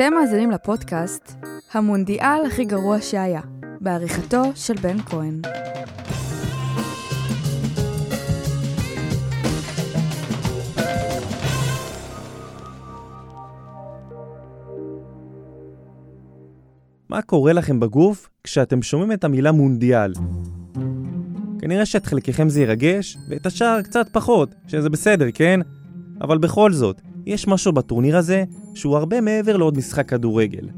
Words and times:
אתם 0.00 0.14
מאזינים 0.14 0.50
לפודקאסט 0.50 1.32
המונדיאל 1.72 2.46
הכי 2.46 2.64
גרוע 2.64 3.00
שהיה, 3.00 3.40
בעריכתו 3.80 4.42
של 4.54 4.74
בן 4.74 5.02
כהן. 5.02 5.40
מה 17.08 17.22
קורה 17.22 17.52
לכם 17.52 17.80
בגוף 17.80 18.28
כשאתם 18.44 18.82
שומעים 18.82 19.12
את 19.12 19.24
המילה 19.24 19.52
מונדיאל? 19.52 20.12
כנראה 21.58 21.86
שאת 21.86 22.06
חלקכם 22.06 22.48
זה 22.48 22.62
ירגש, 22.62 23.16
ואת 23.28 23.46
השאר 23.46 23.82
קצת 23.82 24.06
פחות, 24.12 24.54
שזה 24.66 24.90
בסדר, 24.90 25.26
כן? 25.34 25.60
אבל 26.20 26.38
בכל 26.38 26.72
זאת, 26.72 27.00
יש 27.26 27.48
משהו 27.48 27.72
בטורניר 27.72 28.16
הזה 28.16 28.44
שהוא 28.74 28.96
הרבה 28.96 29.20
מעבר 29.20 29.56
לעוד 29.56 29.78
משחק 29.78 30.08
כדורגל. 30.08 30.68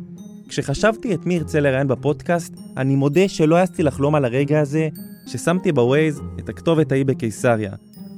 כשחשבתי 0.49 1.15
את 1.15 1.27
מי 1.27 1.35
ירצה 1.35 1.61
לראיין 1.61 1.89
בפודקאסט, 1.89 2.55
אני 2.77 2.97
מודה 2.97 3.29
שלא 3.29 3.57
העזתי 3.57 3.83
לחלום 3.83 4.15
על 4.15 4.25
הרגע 4.25 4.61
הזה 4.61 4.89
ששמתי 5.27 5.73
בווייז 5.73 6.21
את 6.39 6.49
הכתובת 6.49 6.93
ההיא 6.93 7.05
בקיסריה. 7.05 7.73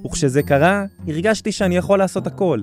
וכשזה 0.07 0.43
קרה, 0.43 0.85
הרגשתי 1.09 1.53
שאני 1.53 1.77
יכול 1.77 1.99
לעשות 1.99 2.27
הכל. 2.27 2.61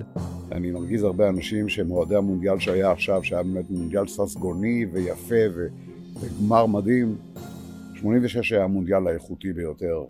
אני 0.52 0.70
מרגיז 0.70 1.02
הרבה 1.02 1.28
אנשים 1.28 1.68
שהם 1.68 1.90
אוהדי 1.90 2.16
המונדיאל 2.16 2.58
שהיה 2.58 2.90
עכשיו, 2.90 3.24
שהיה 3.24 3.42
באמת 3.42 3.70
מונדיאל 3.70 4.06
ססגוני 4.06 4.86
ויפה 4.92 5.34
ו... 5.54 5.66
וגמר 6.20 6.66
מדהים. 6.66 7.16
86 7.94 8.52
היה 8.52 8.64
המונדיאל 8.64 9.06
האיכותי 9.06 9.52
ביותר. 9.52 10.02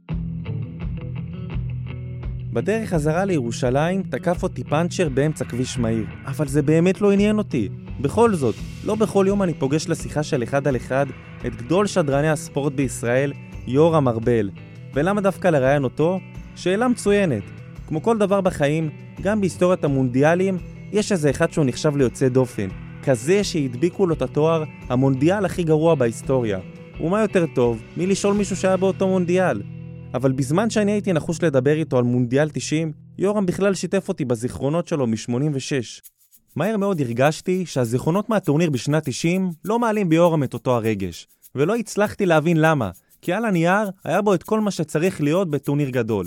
בדרך 2.52 2.90
חזרה 2.90 3.24
לירושלים 3.24 4.02
תקף 4.02 4.42
אותי 4.42 4.64
פאנצ'ר 4.64 5.08
באמצע 5.08 5.44
כביש 5.44 5.78
מהיר, 5.78 6.04
אבל 6.26 6.48
זה 6.48 6.62
באמת 6.62 7.00
לא 7.00 7.12
עניין 7.12 7.38
אותי. 7.38 7.68
בכל 8.00 8.34
זאת, 8.34 8.54
לא 8.84 8.94
בכל 8.94 9.24
יום 9.28 9.42
אני 9.42 9.54
פוגש 9.54 9.88
לשיחה 9.88 10.22
של 10.22 10.42
אחד 10.42 10.68
על 10.68 10.76
אחד 10.76 11.06
את 11.46 11.56
גדול 11.56 11.86
שדרני 11.86 12.30
הספורט 12.30 12.72
בישראל, 12.72 13.32
יורם 13.66 14.08
ארבל. 14.08 14.50
ולמה 14.94 15.20
דווקא 15.20 15.48
לראיין 15.48 15.84
אותו? 15.84 16.20
שאלה 16.56 16.88
מצוינת. 16.88 17.42
כמו 17.88 18.02
כל 18.02 18.18
דבר 18.18 18.40
בחיים, 18.40 18.90
גם 19.22 19.40
בהיסטוריית 19.40 19.84
המונדיאלים, 19.84 20.58
יש 20.92 21.12
איזה 21.12 21.30
אחד 21.30 21.52
שהוא 21.52 21.64
נחשב 21.64 21.96
ליוצא 21.96 22.28
דופן. 22.28 22.68
כזה 23.04 23.44
שהדביקו 23.44 24.06
לו 24.06 24.14
את 24.14 24.22
התואר 24.22 24.64
המונדיאל 24.88 25.44
הכי 25.44 25.62
גרוע 25.62 25.94
בהיסטוריה. 25.94 26.58
ומה 27.00 27.20
יותר 27.20 27.46
טוב 27.54 27.82
מלשאול 27.96 28.34
מישהו 28.34 28.56
שהיה 28.56 28.76
באותו 28.76 29.08
מונדיאל? 29.08 29.62
אבל 30.14 30.32
בזמן 30.32 30.70
שאני 30.70 30.92
הייתי 30.92 31.12
נחוש 31.12 31.42
לדבר 31.42 31.72
איתו 31.72 31.98
על 31.98 32.04
מונדיאל 32.04 32.48
90, 32.52 32.92
יורם 33.18 33.46
בכלל 33.46 33.74
שיתף 33.74 34.08
אותי 34.08 34.24
בזיכרונות 34.24 34.88
שלו 34.88 35.06
מ-86. 35.06 36.02
מהר 36.56 36.76
מאוד 36.76 37.00
הרגשתי 37.00 37.66
שהזיכרונות 37.66 38.28
מהטורניר 38.28 38.70
בשנת 38.70 39.04
90 39.04 39.50
לא 39.64 39.78
מעלים 39.78 40.08
ביורם 40.08 40.42
את 40.42 40.54
אותו 40.54 40.76
הרגש, 40.76 41.26
ולא 41.54 41.76
הצלחתי 41.76 42.26
להבין 42.26 42.56
למה, 42.56 42.90
כי 43.22 43.32
על 43.32 43.44
הנייר 43.44 43.90
היה 44.04 44.22
בו 44.22 44.34
את 44.34 44.42
כל 44.42 44.60
מה 44.60 44.70
שצריך 44.70 45.20
להיות 45.20 45.50
בטורניר 45.50 45.88
גדול. 45.90 46.26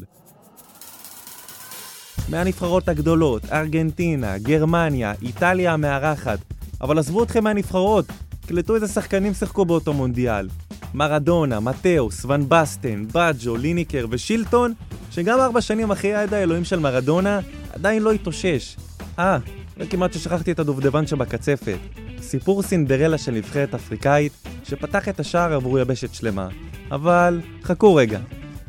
מהנבחרות 2.30 2.90
הגדולות, 2.90 3.46
ארגנטינה, 3.46 4.38
גרמניה, 4.38 5.14
איטליה 5.22 5.74
המארחת, 5.74 6.40
אבל 6.82 7.00
עזבו 7.00 7.24
אתכם 7.24 7.44
מהנבחרות, 7.44 8.06
קלטו 8.48 8.76
איזה 8.76 8.88
שחקנים 8.88 9.34
שיחקו 9.34 9.66
באותו 9.66 9.94
מונדיאל. 9.94 10.48
מרדונה, 10.94 11.60
מתאוס, 11.60 12.26
ון 12.26 12.50
בסטן, 12.50 13.06
בג'ו, 13.14 13.58
ליניקר 13.58 14.06
ושילטון, 14.10 14.74
שגם 15.12 15.40
ארבע 15.40 15.62
שנים 15.62 15.92
אחרי 15.92 16.10
יד 16.10 16.34
האלוהים 16.34 16.64
של 16.64 16.80
מרדונה, 16.80 17.40
עדיין 17.74 18.04
לא 18.04 18.12
התאושש. 18.12 18.76
אה, 19.20 19.38
וכמעט 19.78 20.14
ששכחתי 20.14 20.52
את 20.52 20.60
הדובדבן 20.60 21.08
שבקצפת. 21.08 21.78
סיפור 22.22 22.64
סינדרלה 22.64 23.18
של 23.18 23.32
נבחרת 23.32 23.74
אפריקאית, 23.74 24.34
שפתח 24.64 25.10
את 25.10 25.20
השער 25.20 25.54
עבור 25.54 25.80
יבשת 25.80 26.14
שלמה. 26.14 26.48
אבל 26.92 27.42
חכו 27.64 27.96
רגע, 27.96 28.20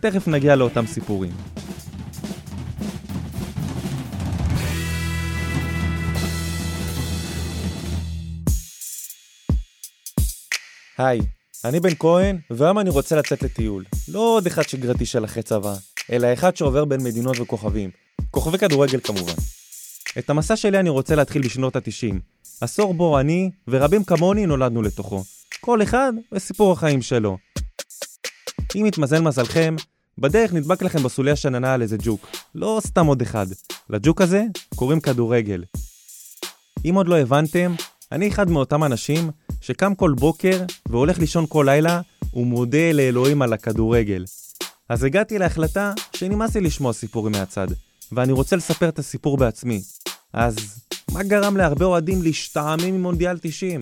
תכף 0.00 0.28
נגיע 0.28 0.56
לאותם 0.56 0.86
סיפורים. 0.86 1.32
היי, 10.98 11.20
אני 11.68 11.80
בן 11.80 11.94
כהן, 11.98 12.38
והיום 12.50 12.78
אני 12.78 12.90
רוצה 12.90 13.16
לצאת 13.16 13.42
לטיול. 13.42 13.84
לא 14.08 14.18
עוד 14.18 14.46
אחד 14.46 14.62
שגרתי 14.62 15.06
של 15.06 15.24
אחרי 15.24 15.42
צבא, 15.42 15.74
אלא 16.12 16.32
אחד 16.32 16.56
שעובר 16.56 16.84
בין 16.84 17.02
מדינות 17.02 17.40
וכוכבים. 17.40 17.90
כוכבי 18.30 18.58
כדורגל 18.58 19.00
כמובן. 19.00 19.32
את 20.18 20.30
המסע 20.30 20.56
שלי 20.56 20.80
אני 20.80 20.90
רוצה 20.90 21.14
להתחיל 21.14 21.42
בשנות 21.42 21.76
ה-90. 21.76 22.14
עשור 22.60 22.94
בו 22.94 23.20
אני, 23.20 23.50
ורבים 23.68 24.04
כמוני, 24.04 24.46
נולדנו 24.46 24.82
לתוכו. 24.82 25.24
כל 25.60 25.82
אחד 25.82 26.12
וסיפור 26.32 26.72
החיים 26.72 27.02
שלו. 27.02 27.38
אם 28.76 28.86
יתמזל 28.86 29.20
מזלכם, 29.20 29.76
בדרך 30.18 30.52
נדבק 30.52 30.82
לכם 30.82 31.02
בסוליה 31.02 31.36
שננה 31.36 31.74
על 31.74 31.82
איזה 31.82 31.96
ג'וק. 32.02 32.28
לא 32.54 32.80
סתם 32.86 33.06
עוד 33.06 33.22
אחד. 33.22 33.46
לג'וק 33.90 34.20
הזה 34.20 34.42
קוראים 34.74 35.00
כדורגל. 35.00 35.64
אם 36.84 36.94
עוד 36.94 37.08
לא 37.08 37.18
הבנתם, 37.18 37.74
אני 38.12 38.28
אחד 38.28 38.50
מאותם 38.50 38.84
אנשים 38.84 39.30
שקם 39.66 39.94
כל 39.94 40.12
בוקר 40.18 40.64
והולך 40.88 41.18
לישון 41.18 41.44
כל 41.48 41.64
לילה 41.68 42.00
ומודה 42.34 42.92
לאלוהים 42.92 43.42
על 43.42 43.52
הכדורגל. 43.52 44.24
אז 44.88 45.04
הגעתי 45.04 45.38
להחלטה 45.38 45.92
שנמאס 46.16 46.54
לי 46.54 46.60
לשמוע 46.60 46.92
סיפורים 46.92 47.32
מהצד, 47.32 47.66
ואני 48.12 48.32
רוצה 48.32 48.56
לספר 48.56 48.88
את 48.88 48.98
הסיפור 48.98 49.36
בעצמי. 49.36 49.80
אז 50.32 50.56
מה 51.12 51.22
גרם 51.22 51.56
להרבה 51.56 51.84
אוהדים 51.84 52.22
להשתעמם 52.22 52.92
ממונדיאל 52.92 53.38
90? 53.38 53.80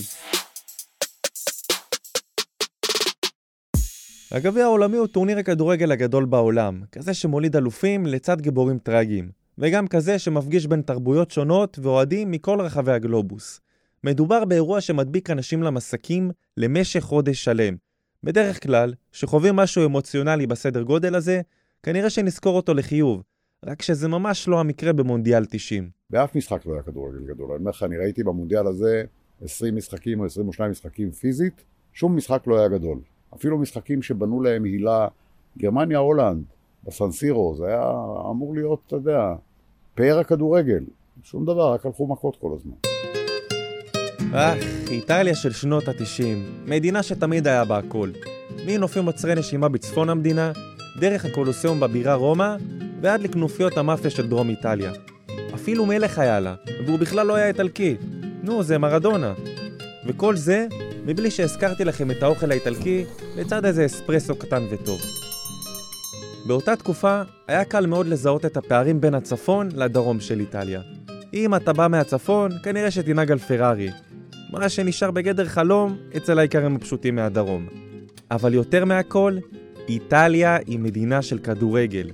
הגביע 4.31 4.65
העולמי 4.65 4.97
הוא 4.97 5.07
טורניר 5.07 5.39
הכדורגל 5.39 5.93
הגדול 5.93 6.25
בעולם, 6.25 6.83
כזה 6.93 7.15
שמוליד 7.15 7.57
אלופים 7.57 8.07
לצד 8.07 8.41
גיבורים 8.41 8.79
טרגיים, 8.79 9.31
וגם 9.59 9.89
כזה 9.89 10.19
שמפגיש 10.19 10.67
בין 10.67 10.83
תרבויות 10.83 11.31
שונות 11.31 11.79
ואוהדים 11.83 12.31
מכל 12.31 12.61
רחבי 12.61 12.93
הגלובוס. 12.93 13.61
מדובר 14.05 14.45
באירוע 14.45 14.81
שמדביק 14.81 15.31
אנשים 15.31 15.63
למסקים 15.63 16.31
למשך 16.57 17.01
חודש 17.01 17.45
שלם. 17.45 17.77
בדרך 18.23 18.63
כלל, 18.63 18.95
כשחווים 19.13 19.57
משהו 19.57 19.87
אמוציונלי 19.87 20.47
בסדר 20.47 20.83
גודל 20.83 21.15
הזה, 21.15 21.41
כנראה 21.83 22.11
שנזכור 22.11 22.57
אותו 22.57 22.75
לחיוב, 22.75 23.23
רק 23.67 23.83
שזה 23.83 24.09
ממש 24.09 24.49
לא 24.49 24.61
המקרה 24.61 24.93
במונדיאל 24.93 25.45
90. 25.45 25.91
באף 26.11 26.37
משחק 26.37 26.67
לא 26.67 26.73
היה 26.73 26.83
כדורגל 26.83 27.19
גדול. 27.27 27.51
אני 27.51 27.59
אומר 27.59 27.71
לך, 27.71 27.83
אני 27.83 27.97
ראיתי 27.97 28.25
במונדיאל 28.25 28.67
הזה 28.67 29.03
20 29.43 29.75
משחקים 29.75 30.21
או 30.21 30.25
22 30.25 30.71
משחקים 30.71 31.11
פיזית, 31.11 31.65
שום 31.93 32.17
משחק 32.17 32.47
לא 32.47 32.59
היה 32.59 32.69
גדול. 32.69 32.99
אפילו 33.35 33.59
משחקים 33.59 34.03
שבנו 34.03 34.43
להם 34.43 34.65
הילה, 34.65 35.09
גרמניה, 35.59 35.99
הולנד, 35.99 36.45
בסנסירו, 36.85 37.55
זה 37.57 37.67
היה 37.67 37.91
אמור 38.31 38.55
להיות, 38.55 38.81
אתה 38.87 38.97
יודע, 38.97 39.35
פאר 39.95 40.19
הכדורגל. 40.19 40.85
שום 41.23 41.45
דבר, 41.45 41.73
רק 41.73 41.87
הלכו 41.87 42.07
מכות 42.07 42.37
כל 42.37 42.51
הזמן. 42.57 42.75
אך, 44.37 44.65
איטליה 44.91 45.35
של 45.35 45.53
שנות 45.53 45.89
ה-90, 45.89 46.25
מדינה 46.67 47.03
שתמיד 47.03 47.49
היה 47.49 47.65
בה 47.65 47.79
הכל. 47.79 48.11
מנופים 48.67 49.07
עוצרי 49.07 49.35
נשימה 49.35 49.69
בצפון 49.69 50.11
המדינה, 50.11 50.53
דרך 51.01 51.25
הקולוסיאום 51.25 51.81
בבירה 51.81 52.15
רומא, 52.15 52.57
ועד 53.01 53.21
לכנופיות 53.21 53.79
המאפיה 53.79 54.11
של 54.11 54.29
דרום 54.29 54.49
איטליה. 54.49 54.93
אפילו 55.55 55.87
מלך 55.87 56.19
היה 56.19 56.41
לה, 56.41 56.55
והוא 56.87 56.99
בכלל 56.99 57.27
לא 57.27 57.35
היה 57.35 57.49
איטלקי. 57.49 57.97
נו, 58.43 58.63
זה 58.63 58.79
מרדונה. 58.79 59.33
וכל 60.07 60.37
זה, 60.37 60.67
מבלי 61.05 61.31
שהזכרתי 61.31 61.85
לכם 61.85 62.11
את 62.11 62.23
האוכל 62.23 62.51
האיטלקי, 62.51 63.05
לצד 63.37 63.65
איזה 63.65 63.87
אספרסו 63.87 64.37
קטן 64.37 64.63
וטוב. 64.71 65.01
באותה 66.47 66.77
תקופה, 66.77 67.23
היה 67.49 67.65
קל 67.65 67.87
מאוד 67.87 68.07
לזהות 68.07 68.45
את 68.45 68.57
הפערים 68.57 69.01
בין 69.01 69.15
הצפון 69.15 69.69
לדרום 69.75 70.21
של 70.21 70.41
איטליה. 70.41 70.81
אם 71.35 71.55
אתה 71.55 71.73
בא 71.73 71.89
מהצפון, 71.89 72.51
כנראה 72.63 72.91
שתנהג 72.91 73.33
על 73.33 73.39
פרארי, 73.39 73.91
מה 74.55 74.69
שנשאר 74.69 75.11
בגדר 75.11 75.45
חלום 75.45 75.97
אצל 76.17 76.39
העיקרים 76.39 76.77
הפשוטים 76.77 77.15
מהדרום. 77.15 77.67
אבל 78.31 78.55
יותר 78.55 78.85
מהכל, 78.85 79.37
איטליה 79.89 80.57
היא 80.57 80.79
מדינה 80.79 81.23
של 81.23 81.39
כדורגל. 81.39 82.11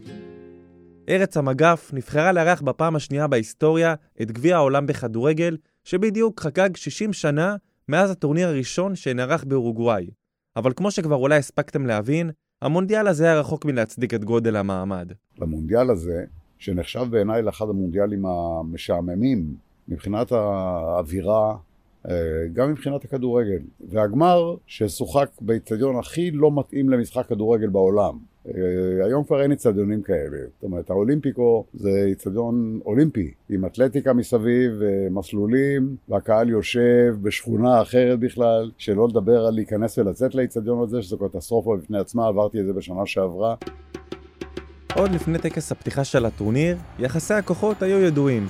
ארץ 1.08 1.36
המגף 1.36 1.90
נבחרה 1.92 2.32
לארח 2.32 2.60
בפעם 2.60 2.96
השנייה 2.96 3.26
בהיסטוריה 3.26 3.94
את 4.22 4.32
גביע 4.32 4.56
העולם 4.56 4.86
בכדורגל, 4.86 5.56
שבדיוק 5.84 6.40
חגג 6.40 6.76
60 6.76 7.12
שנה 7.12 7.56
מאז 7.88 8.10
הטורניר 8.10 8.48
הראשון 8.48 8.94
שנערך 8.94 9.44
באורוגוואי. 9.44 10.10
אבל 10.56 10.72
כמו 10.76 10.90
שכבר 10.90 11.16
אולי 11.16 11.36
הספקתם 11.36 11.86
להבין, 11.86 12.30
המונדיאל 12.62 13.08
הזה 13.08 13.24
היה 13.24 13.40
רחוק 13.40 13.64
מלהצדיק 13.64 14.14
את 14.14 14.24
גודל 14.24 14.56
המעמד. 14.56 15.12
למונדיאל 15.38 15.90
הזה, 15.90 16.24
שנחשב 16.58 17.06
בעיניי 17.10 17.42
לאחד 17.42 17.68
המונדיאלים 17.68 18.26
המשעממים 18.26 19.54
מבחינת 19.88 20.32
האווירה, 20.32 21.56
גם 22.52 22.70
מבחינת 22.70 23.04
הכדורגל. 23.04 23.58
והגמר 23.88 24.54
ששוחק 24.66 25.28
באיצטדיון 25.40 25.98
הכי 25.98 26.30
לא 26.30 26.50
מתאים 26.58 26.88
למשחק 26.88 27.26
כדורגל 27.26 27.68
בעולם. 27.68 28.18
אה, 28.48 29.04
היום 29.04 29.24
כבר 29.24 29.42
אין 29.42 29.52
אצטדיונים 29.52 30.02
כאלה. 30.02 30.38
זאת 30.54 30.62
אומרת, 30.62 30.90
האולימפיקו 30.90 31.64
זה 31.74 32.08
אצטדיון 32.12 32.80
אולימפי, 32.86 33.30
עם 33.50 33.64
אתלטיקה 33.64 34.12
מסביב, 34.12 34.72
מסלולים, 35.10 35.96
והקהל 36.08 36.48
יושב 36.48 37.16
בשכונה 37.22 37.82
אחרת 37.82 38.18
בכלל, 38.18 38.70
שלא 38.78 39.08
לדבר 39.08 39.46
על 39.46 39.54
להיכנס 39.54 39.98
ולצאת 39.98 40.34
לאצטדיון 40.34 40.82
הזה, 40.82 41.02
שזו 41.02 41.18
קטסטרופה 41.18 41.76
בפני 41.76 41.98
עצמה, 41.98 42.26
עברתי 42.26 42.60
את 42.60 42.66
זה 42.66 42.72
בשנה 42.72 43.06
שעברה. 43.06 43.54
עוד 44.96 45.10
לפני 45.12 45.38
טקס 45.38 45.72
הפתיחה 45.72 46.04
של 46.04 46.26
הטורניר, 46.26 46.76
יחסי 46.98 47.34
הכוחות 47.34 47.82
היו 47.82 47.98
ידועים. 47.98 48.46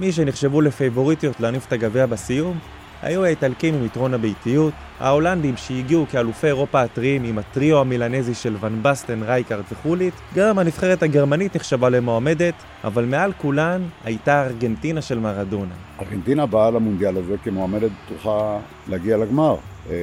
מי 0.00 0.12
שנחשבו 0.12 0.60
לפייבוריטיות 0.60 1.40
להניף 1.40 1.66
את 1.68 1.72
הגביע 1.72 2.06
בסיום, 2.06 2.58
היו 3.02 3.24
האיטלקים 3.24 3.74
עם 3.74 3.84
יתרון 3.84 4.14
הביתיות, 4.14 4.72
ההולנדים 5.00 5.56
שהגיעו 5.56 6.06
כאלופי 6.10 6.46
אירופה 6.46 6.82
הטריים 6.82 7.24
עם 7.24 7.38
הטריו 7.38 7.80
המילנזי 7.80 8.34
של 8.34 8.56
ון 8.60 8.82
בסטן, 8.82 9.22
רייקארד 9.22 9.64
וחולית, 9.72 10.14
גם 10.34 10.58
הנבחרת 10.58 11.02
הגרמנית 11.02 11.56
נחשבה 11.56 11.88
למועמדת, 11.88 12.54
אבל 12.84 13.04
מעל 13.04 13.32
כולן 13.32 13.82
הייתה 14.04 14.46
ארגנטינה 14.46 15.02
של 15.02 15.18
מרדונה. 15.18 15.74
ארגנטינה 16.00 16.46
באה 16.46 16.70
למונדיאל 16.70 17.16
הזה 17.16 17.36
כמועמדת 17.44 17.90
פתוחה 18.06 18.58
להגיע 18.88 19.16
לגמר, 19.16 19.56
אה, 19.90 19.96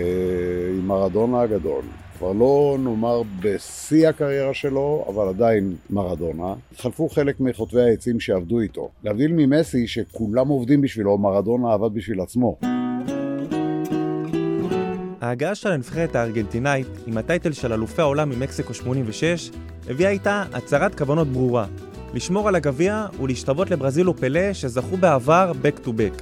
עם 0.77 0.87
מרדונה 0.87 1.41
הגדול. 1.41 1.83
כבר 2.21 2.31
לא 2.31 2.77
נאמר 2.79 3.21
בשיא 3.39 4.07
הקריירה 4.09 4.53
שלו, 4.53 5.05
אבל 5.07 5.27
עדיין 5.27 5.75
מרדונה. 5.89 6.53
התחלפו 6.71 7.09
חלק 7.09 7.39
מחוטבי 7.39 7.81
העצים 7.81 8.19
שעבדו 8.19 8.59
איתו. 8.59 8.89
להבדיל 9.03 9.31
ממסי, 9.33 9.87
שכולם 9.87 10.47
עובדים 10.47 10.81
בשבילו, 10.81 11.17
מרדונה 11.17 11.73
עבד 11.73 11.93
בשביל 11.93 12.21
עצמו. 12.21 12.57
ההגעה 15.31 15.55
של 15.55 15.71
הנבחרת 15.71 16.15
הארגנטינאית 16.15 16.87
עם 17.07 17.17
הטייטל 17.17 17.51
של 17.51 17.73
אלופי 17.73 18.01
העולם 18.01 18.29
ממקסיקו 18.29 18.73
86 18.73 19.51
הביאה 19.89 20.09
איתה 20.09 20.43
הצהרת 20.53 20.97
כוונות 20.97 21.27
ברורה 21.27 21.65
לשמור 22.13 22.47
על 22.47 22.55
הגביע 22.55 23.05
ולהשתוות 23.21 23.71
לברזיל 23.71 24.09
ופלא 24.09 24.53
שזכו 24.53 24.97
בעבר 24.97 25.51
back 25.63 25.85
to 25.85 25.89
back. 25.89 26.21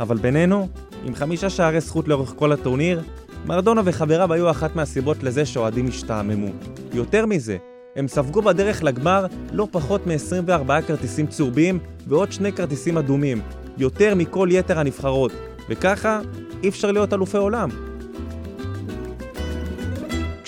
אבל 0.00 0.16
בינינו, 0.16 0.68
עם 1.04 1.14
חמישה 1.14 1.50
שערי 1.50 1.80
זכות 1.80 2.08
לאורך 2.08 2.34
כל 2.36 2.52
הטורניר, 2.52 3.02
מרדונה 3.46 3.80
וחבריו 3.84 4.32
היו 4.32 4.50
אחת 4.50 4.76
מהסיבות 4.76 5.22
לזה 5.22 5.46
שאוהדים 5.46 5.88
השתעממו. 5.88 6.48
יותר 6.92 7.26
מזה, 7.26 7.56
הם 7.96 8.08
ספגו 8.08 8.42
בדרך 8.42 8.82
לגמר 8.82 9.26
לא 9.52 9.68
פחות 9.70 10.06
מ-24 10.06 10.82
כרטיסים 10.86 11.26
צהובים 11.26 11.78
ועוד 12.06 12.32
שני 12.32 12.52
כרטיסים 12.52 12.98
אדומים, 12.98 13.40
יותר 13.78 14.14
מכל 14.14 14.48
יתר 14.50 14.78
הנבחרות, 14.78 15.32
וככה 15.68 16.20
אי 16.62 16.68
אפשר 16.68 16.92
להיות 16.92 17.12
אלופי 17.12 17.36
עולם. 17.36 17.89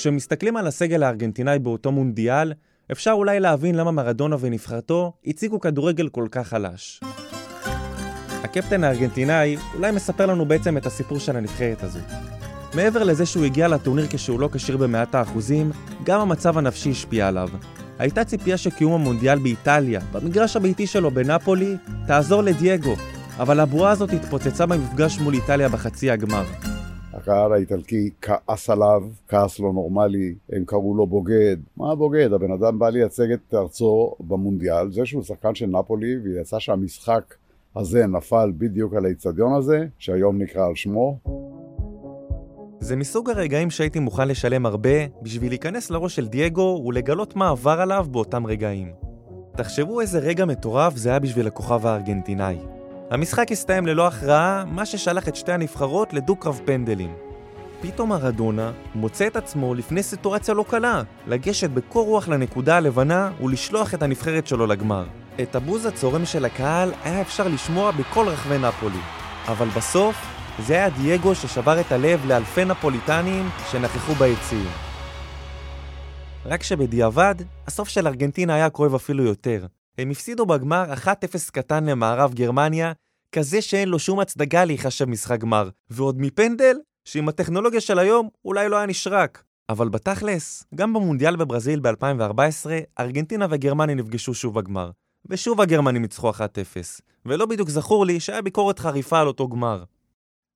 כשמסתכלים 0.03 0.57
על 0.57 0.67
הסגל 0.67 1.03
הארגנטינאי 1.03 1.59
באותו 1.59 1.93
מונדיאל, 1.93 2.53
אפשר 2.93 3.11
אולי 3.11 3.41
להבין 3.41 3.75
למה 3.75 3.91
מרדונה 3.91 4.37
ונבחרתו 4.41 5.13
הציגו 5.27 5.61
כדורגל 5.61 6.09
כל 6.09 6.27
כך 6.31 6.49
חלש. 6.49 7.01
הקפטן 8.45 8.85
הארגנטינאי 8.85 9.57
אולי 9.75 9.93
מספר 9.93 10.27
לנו 10.27 10.45
בעצם 10.45 10.77
את 10.77 10.87
הסיפור 10.87 11.19
של 11.19 11.37
הנבחרת 11.37 11.83
הזו. 11.83 11.99
מעבר 12.75 13.05
לזה 13.05 13.27
שהוא 13.27 13.45
הגיע 13.45 13.69
לטורניר 13.69 14.07
כשהוא 14.11 14.41
לא 14.41 14.49
כשיר 14.53 14.77
במאת 14.77 15.15
האחוזים, 15.15 15.71
גם 16.05 16.21
המצב 16.21 16.59
הנפשי 16.59 16.91
השפיע 16.91 17.29
עליו. 17.29 17.49
הייתה 17.99 18.25
ציפייה 18.25 18.57
שקיום 18.57 18.93
המונדיאל 18.93 19.39
באיטליה, 19.39 20.01
במגרש 20.13 20.57
הביתי 20.57 20.87
שלו 20.87 21.11
בנפולי, 21.11 21.77
תעזור 22.07 22.43
לדייגו, 22.43 22.95
אבל 23.39 23.61
הבועה 23.61 23.91
הזאת 23.91 24.11
התפוצצה 24.13 24.67
במפגש 24.67 25.19
מול 25.19 25.35
איטליה 25.35 25.69
בחצי 25.69 26.11
הגמר. 26.11 26.45
הקהל 27.23 27.53
האיטלקי 27.53 28.11
כעס 28.23 28.71
עליו, 28.71 29.03
כעס 29.29 29.61
לא 29.61 29.73
נורמלי, 29.73 30.35
הם 30.53 30.65
קראו 30.65 30.95
לו 30.95 31.07
בוגד. 31.07 31.57
מה 31.77 31.95
בוגד? 31.95 32.33
הבן 32.33 32.53
אדם 32.53 32.79
בא 32.79 32.89
לייצג 32.89 33.33
את 33.33 33.55
ארצו 33.55 34.15
במונדיאל, 34.21 34.93
זה 34.93 35.07
שהוא 35.07 35.23
שחקן 35.23 35.55
של 35.55 35.67
נפולי, 35.67 36.17
ויצא 36.25 36.59
שהמשחק 36.59 37.35
הזה 37.77 38.07
נפל 38.07 38.53
בדיוק 38.59 38.95
על 38.95 39.05
האיצטדיון 39.05 39.55
הזה, 39.55 39.87
שהיום 39.99 40.43
נקרא 40.43 40.67
על 40.67 40.75
שמו. 40.75 41.19
זה 42.81 42.97
מסוג 42.97 43.31
הרגעים 43.31 43.71
שהייתי 43.71 43.99
מוכן 43.99 44.29
לשלם 44.29 44.67
הרבה 44.67 45.07
בשביל 45.23 45.51
להיכנס 45.51 45.91
לראש 45.91 46.17
של 46.17 46.29
דייגו 46.29 46.85
ולגלות 46.87 47.37
מה 47.37 47.51
עבר 47.51 47.81
עליו 47.81 48.07
באותם 48.11 48.47
רגעים. 48.47 48.93
תחשבו 49.57 50.01
איזה 50.01 50.19
רגע 50.19 50.45
מטורף 50.45 50.97
זה 50.97 51.11
היה 51.11 51.19
בשביל 51.19 51.47
הכוכב 51.47 51.87
הארגנטינאי. 51.87 52.82
המשחק 53.13 53.53
הסתיים 53.53 53.87
ללא 53.87 54.07
הכרעה, 54.07 54.65
מה 54.65 54.87
ששלח 54.87 55.29
את 55.29 55.37
שתי 55.37 55.53
הנבחרות 55.53 56.13
לדו-קרב 56.13 56.61
פנדלים. 56.65 57.15
פתאום 57.81 58.13
ארדונה 58.13 58.73
מוצא 58.95 59.27
את 59.27 59.37
עצמו 59.37 59.75
לפני 59.75 60.03
סיטואציה 60.03 60.55
לא 60.55 60.65
קלה, 60.69 61.03
לגשת 61.27 61.71
בקור 61.71 62.07
רוח 62.07 62.29
לנקודה 62.29 62.77
הלבנה 62.77 63.31
ולשלוח 63.43 63.95
את 63.95 64.03
הנבחרת 64.03 64.47
שלו 64.47 64.67
לגמר. 64.67 65.07
את 65.43 65.55
הבוז 65.55 65.87
הצורם 65.87 66.25
של 66.25 66.45
הקהל 66.45 66.93
היה 67.05 67.21
אפשר 67.21 67.49
לשמוע 67.49 67.91
בכל 67.91 68.29
רחבי 68.29 68.59
נפולי, 68.59 69.01
אבל 69.49 69.69
בסוף 69.69 70.17
זה 70.67 70.75
היה 70.75 70.91
דייגו 70.91 71.35
ששבר 71.35 71.81
את 71.81 71.93
הלב 71.93 72.27
לאלפי 72.27 72.65
נפוליטנים 72.65 73.49
שנכחו 73.71 74.15
ביציעים. 74.15 74.71
רק 76.47 76.63
שבדיעבד, 76.63 77.35
הסוף 77.67 77.89
של 77.89 78.07
ארגנטינה 78.07 78.55
היה 78.55 78.71
כואב 78.71 78.95
אפילו 78.95 79.25
יותר. 79.25 79.67
הם 79.99 80.11
הפסידו 80.11 80.47
בגמר 80.47 80.85
1-0 81.05 81.07
קטן 81.53 81.85
למערב 81.85 82.35
גרמניה, 82.35 82.93
כזה 83.33 83.63
שאין 83.63 83.89
לו 83.89 83.99
שום 83.99 84.21
הצדקה 84.21 84.65
להיחשב 84.65 85.05
משחק 85.05 85.41
גמר, 85.41 85.69
ועוד 85.91 86.21
מפנדל, 86.21 86.77
שעם 87.05 87.29
הטכנולוגיה 87.29 87.81
של 87.81 87.99
היום 87.99 88.29
אולי 88.45 88.69
לא 88.69 88.77
היה 88.77 88.87
נשרק. 88.87 89.43
אבל 89.69 89.89
בתכלס, 89.89 90.65
גם 90.75 90.93
במונדיאל 90.93 91.37
בברזיל 91.37 91.81
ב-2014, 91.81 92.67
ארגנטינה 93.01 93.47
וגרמניה 93.51 93.97
נפגשו 93.97 94.35
שוב 94.35 94.55
בגמר. 94.55 94.91
ושוב 95.27 95.61
הגרמנים 95.61 96.03
ניצחו 96.03 96.31
1-0, 96.31 96.35
ולא 97.27 97.47
בדיוק 97.47 97.69
זכור 97.69 98.07
לי 98.07 98.21
שהיה 98.21 98.43
ביקורת 98.43 98.79
חריפה 98.79 99.21
על 99.21 99.27
אותו 99.27 99.49
גמר. 99.49 99.85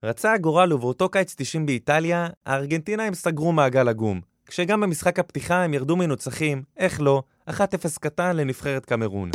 רצה 0.04 0.32
הגורל 0.32 0.72
ובאותו 0.72 1.08
קיץ 1.08 1.34
90 1.36 1.66
באיטליה, 1.66 2.28
הארגנטינאים 2.46 3.14
סגרו 3.14 3.52
מעגל 3.52 3.88
עגום, 3.88 4.20
כשגם 4.46 4.80
במשחק 4.80 5.18
הפתיחה 5.18 5.62
הם 5.62 5.74
ירדו 5.74 5.96
מנוצחים, 5.96 6.62
איך 6.76 7.00
לא, 7.00 7.22
1-0 7.50 7.52
קטן 8.00 8.36
לנבחרת 8.36 8.84
קמרון. 8.84 9.30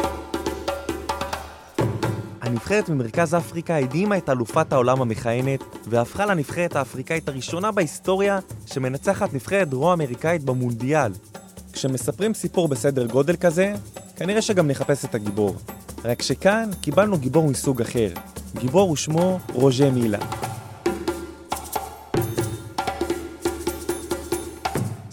הנבחרת 2.41 2.89
ממרכז 2.89 3.35
אפריקה 3.35 3.77
הדהימה 3.77 4.17
את 4.17 4.29
אלופת 4.29 4.73
העולם 4.73 5.01
המכהנת, 5.01 5.63
והפכה 5.87 6.25
לנבחרת 6.25 6.75
האפריקאית 6.75 7.29
הראשונה 7.29 7.71
בהיסטוריה 7.71 8.39
שמנצחת 8.65 9.33
נבחרת 9.33 9.69
דרום-אמריקאית 9.69 10.43
במונדיאל. 10.43 11.11
כשמספרים 11.73 12.33
סיפור 12.33 12.67
בסדר 12.67 13.05
גודל 13.05 13.35
כזה, 13.35 13.73
כנראה 14.15 14.41
שגם 14.41 14.67
נחפש 14.67 15.05
את 15.05 15.15
הגיבור. 15.15 15.55
רק 16.05 16.21
שכאן 16.21 16.69
קיבלנו 16.81 17.17
גיבור 17.17 17.47
מסוג 17.47 17.81
אחר. 17.81 18.09
גיבור 18.57 18.91
ושמו 18.91 19.39
רוז'ה 19.53 19.89
מילה. 19.89 20.40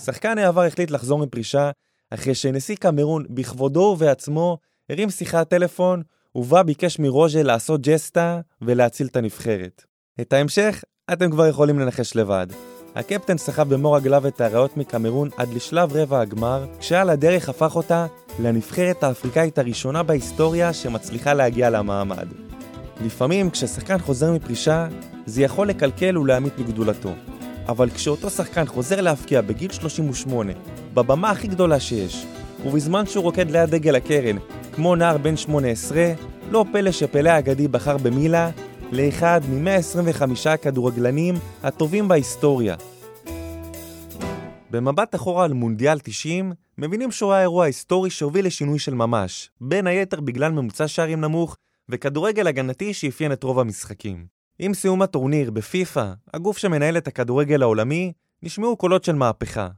שחקן 0.09 0.39
העבר 0.39 0.63
החליט 0.63 0.91
לחזור 0.91 1.19
מפרישה 1.19 1.71
אחרי 2.11 2.35
שנשיא 2.35 2.77
קמרון 2.77 3.25
בכבודו 3.31 3.81
ובעצמו 3.81 4.59
הרים 4.91 5.11
שיחת 5.11 5.49
טלפון 5.51 6.03
ובה 6.35 6.63
ביקש 6.63 6.99
מרוז'ה 6.99 7.43
לעשות 7.43 7.81
ג'סטה 7.83 8.41
ולהציל 8.63 9.07
את 9.07 9.17
הנבחרת. 9.17 9.85
את 10.21 10.33
ההמשך 10.33 10.85
אתם 11.13 11.31
כבר 11.31 11.47
יכולים 11.47 11.79
לנחש 11.79 12.17
לבד. 12.17 12.47
הקפטן 12.95 13.39
סחב 13.39 13.75
במו 13.75 13.93
רגליו 13.93 14.27
את 14.27 14.41
האריות 14.41 14.77
מקמרון 14.77 15.29
עד 15.37 15.49
לשלב 15.55 15.93
רבע 15.93 16.21
הגמר, 16.21 16.67
כשעל 16.79 17.11
הדרך 17.11 17.49
הפך 17.49 17.77
אותה 17.77 18.07
לנבחרת 18.41 19.03
האפריקאית 19.03 19.59
הראשונה 19.59 20.03
בהיסטוריה 20.03 20.73
שמצליחה 20.73 21.35
להגיע 21.35 21.71
למעמד. 21.71 22.29
לפעמים 23.05 23.51
כששחקן 23.51 23.99
חוזר 23.99 24.33
מפרישה, 24.33 24.89
זה 25.27 25.43
יכול 25.43 25.69
לקלקל 25.69 26.19
ולהמית 26.19 26.59
מגדולתו. 26.59 27.11
אבל 27.69 27.91
כשאותו 27.91 28.31
שחקן 28.31 28.67
חוזר 28.67 29.01
להפקיע 29.01 29.41
בגיל 29.41 29.73
38, 29.73 30.53
בבמה 30.95 31.31
הכי 31.31 31.49
גדולה 31.49 31.81
שיש, 31.81 32.27
ובזמן 32.67 33.07
שהוא 33.07 33.25
רוקד 33.25 33.51
ליד 33.51 33.71
דגל 33.71 33.97
הקרן, 33.97 34.37
כמו 34.73 34.97
נער 34.97 35.19
בן 35.19 35.37
18, 35.37 36.13
לא 36.51 36.65
פלא 36.73 36.93
שפלא 36.93 37.29
האגדי 37.29 37.69
בחר 37.69 37.97
במילה 37.97 38.51
לאחד 38.93 39.41
מ-125 39.51 40.49
הכדורגלנים 40.49 41.35
הטובים 41.63 42.09
בהיסטוריה. 42.09 42.77
במבט 44.71 45.15
אחורה 45.15 45.45
על 45.45 45.53
מונדיאל 45.53 45.99
90, 45.99 46.53
מבינים 46.79 47.11
שהוא 47.11 47.33
היה 47.33 47.43
אירוע 47.43 47.65
היסטורי 47.65 48.11
שהוביל 48.11 48.47
לשינוי 48.47 48.79
של 48.79 48.95
ממש, 48.95 49.51
בין 49.61 49.87
היתר 49.87 50.21
בגלל 50.21 50.53
ממוצע 50.53 50.89
שערים 50.89 51.21
נמוך 51.21 51.57
וכדורגל 51.89 52.47
הגנתי 52.47 52.95
שאפיין 52.95 53.33
את 53.33 53.43
רוב 53.43 53.59
המשחקים. 53.59 54.38
עם 54.61 54.75
סיום 54.75 55.03
הטורניר 55.03 55.51
בפיפ"א, 55.51 56.13
הגוף 56.35 56.59
שמנהל 56.59 56.97
את 56.97 57.09
הכדורגל 57.09 57.63
העולמי, 57.63 58.13
נשמעו 58.43 58.77
קולות 58.77 59.05
של 59.05 59.15
מהפכה. 59.15 59.69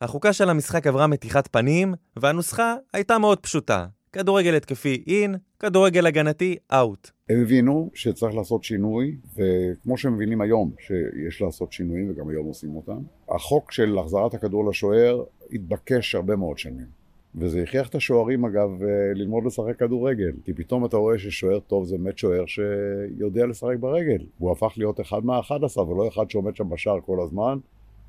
החוקה 0.00 0.32
של 0.32 0.50
המשחק 0.50 0.86
עברה 0.86 1.06
מתיחת 1.06 1.48
פנים, 1.52 1.94
והנוסחה 2.16 2.74
הייתה 2.92 3.18
מאוד 3.18 3.40
פשוטה. 3.40 3.86
כדורגל 4.12 4.56
התקפי 4.56 5.04
אין, 5.06 5.36
כדורגל 5.58 6.06
הגנתי 6.06 6.56
אאוט. 6.72 7.10
הם 7.28 7.42
הבינו 7.42 7.90
שצריך 7.94 8.34
לעשות 8.34 8.64
שינוי, 8.64 9.16
וכמו 9.36 9.98
שהם 9.98 10.14
מבינים 10.14 10.40
היום 10.40 10.72
שיש 10.78 11.42
לעשות 11.42 11.72
שינויים, 11.72 12.10
וגם 12.10 12.28
היום 12.28 12.46
עושים 12.46 12.76
אותם, 12.76 12.98
החוק 13.28 13.72
של 13.72 13.98
החזרת 13.98 14.34
הכדור 14.34 14.70
לשוער 14.70 15.24
התבקש 15.52 16.14
הרבה 16.14 16.36
מאוד 16.36 16.58
שנים. 16.58 16.97
וזה 17.40 17.62
הכריח 17.62 17.88
את 17.88 17.94
השוערים 17.94 18.44
אגב 18.44 18.82
אה, 18.82 18.88
ללמוד 19.14 19.44
לשחק 19.44 19.78
כדורגל, 19.78 20.32
כי 20.44 20.52
פתאום 20.52 20.84
אתה 20.84 20.96
רואה 20.96 21.18
ששוער 21.18 21.58
טוב 21.60 21.84
זה 21.84 21.96
באמת 21.98 22.18
שוער 22.18 22.44
שיודע 22.46 23.46
לשחק 23.46 23.76
ברגל. 23.80 24.24
הוא 24.38 24.52
הפך 24.52 24.72
להיות 24.76 25.00
אחד 25.00 25.24
מהאחד 25.24 25.64
עשר 25.64 25.88
ולא 25.88 26.08
אחד 26.08 26.30
שעומד 26.30 26.56
שם 26.56 26.70
בשער 26.70 27.00
כל 27.00 27.20
הזמן. 27.22 27.58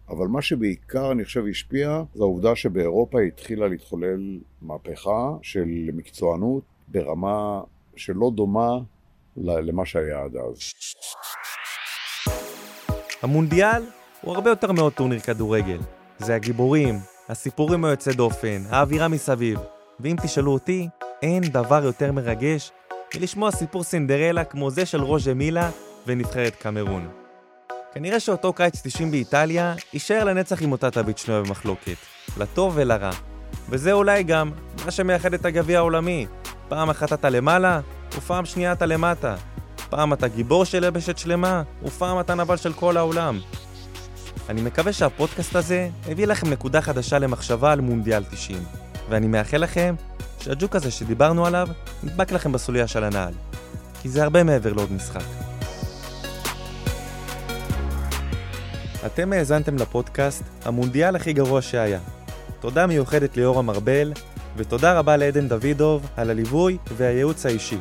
אבל 0.09 0.27
מה 0.27 0.41
שבעיקר 0.41 1.12
אני 1.12 1.25
חושב 1.25 1.43
השפיע, 1.50 2.03
זה 2.13 2.24
העובדה 2.24 2.55
שבאירופה 2.55 3.21
התחילה 3.21 3.67
להתחולל 3.67 4.39
מהפכה 4.62 5.31
של 5.41 5.89
מקצוענות 5.93 6.63
ברמה 6.88 7.62
שלא 7.95 8.31
דומה 8.36 8.77
למה 9.38 9.86
שהיה 9.86 10.24
עד 10.24 10.36
אז. 10.36 10.74
המונדיאל 13.21 13.83
הוא 14.21 14.36
הרבה 14.36 14.50
יותר 14.50 14.71
מאוד 14.71 14.93
טורניר 14.93 15.19
כדורגל. 15.19 15.77
זה 16.17 16.36
הגיבורים, 16.36 16.95
הסיפורים 17.29 17.86
היוצא 17.86 18.12
דופן, 18.12 18.63
האווירה 18.69 19.07
מסביב. 19.07 19.59
ואם 20.00 20.15
תשאלו 20.24 20.53
אותי, 20.53 20.88
אין 21.21 21.43
דבר 21.43 21.83
יותר 21.83 22.12
מרגש 22.12 22.71
מלשמוע 23.15 23.51
סיפור 23.51 23.83
סינדרלה 23.83 24.43
כמו 24.43 24.71
זה 24.71 24.86
של 24.86 25.01
רוז'ה 25.01 25.33
מילה 25.33 25.69
ונבחרת 26.07 26.55
קמרון. 26.55 27.09
כנראה 27.93 28.19
שאותו 28.19 28.53
קיץ 28.53 28.81
90 28.83 29.12
באיטליה 29.12 29.75
יישאר 29.93 30.24
לנצח 30.24 30.62
עם 30.62 30.71
אותה 30.71 30.91
תווית 30.91 31.17
שנויה 31.17 31.41
במחלוקת, 31.41 31.95
לטוב 32.38 32.74
ולרע. 32.75 33.12
וזה 33.69 33.91
אולי 33.91 34.24
גם 34.24 34.51
מה 34.86 34.91
שמייחד 34.91 35.33
את 35.33 35.45
הגביע 35.45 35.77
העולמי. 35.77 36.25
פעם 36.67 36.89
אחת 36.89 37.13
אתה 37.13 37.29
למעלה, 37.29 37.79
ופעם 38.17 38.45
שנייה 38.45 38.71
אתה 38.71 38.86
למטה. 38.86 39.36
פעם 39.89 40.13
אתה 40.13 40.27
גיבור 40.27 40.65
של 40.65 40.83
יבשת 40.83 41.17
שלמה, 41.17 41.63
ופעם 41.83 42.19
אתה 42.19 42.36
נבל 42.36 42.57
של 42.57 42.74
כל 42.74 42.98
העולם. 42.98 43.39
אני 44.50 44.62
מקווה 44.62 44.94
שהפודקאסט 44.94 45.56
הזה 45.56 45.89
הביא 46.08 46.27
לכם 46.27 46.50
נקודה 46.50 46.82
חדשה 46.82 47.20
למחשבה 47.20 47.72
על 47.72 47.82
מונדיאל 47.82 48.24
90, 48.24 48.63
ואני 49.10 49.27
מאחל 49.27 49.58
לכם 49.58 49.96
שהג'וק 50.39 50.75
הזה 50.75 50.91
שדיברנו 50.91 51.46
עליו 51.46 51.68
נדבק 52.03 52.32
לכם 52.32 52.51
בסוליה 52.51 52.88
של 52.88 53.03
הנעל, 53.03 53.34
כי 54.01 54.10
זה 54.10 54.24
הרבה 54.24 54.44
מעבר 54.44 54.74
לעוד 54.74 54.91
משחק. 54.91 55.24
אתם 59.06 59.34
האזנתם 59.34 59.75
לפודקאסט 59.75 60.44
המונדיאל 60.65 61.15
הכי 61.15 61.34
גרוע 61.34 61.62
שהיה. 61.62 62.00
תודה 62.60 62.88
מיוחדת 62.88 63.38
ליאורה 63.38 63.62
מרבל, 63.62 64.13
ותודה 64.58 65.00
רבה 65.00 65.18
לעדן 65.18 65.48
דוידוב 65.48 66.08
על 66.18 66.29
הליווי 66.29 66.77
והייעוץ 66.98 67.46
האישי. 67.46 67.77